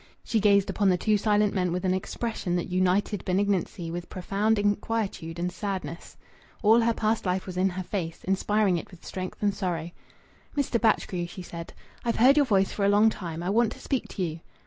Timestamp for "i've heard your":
12.03-12.47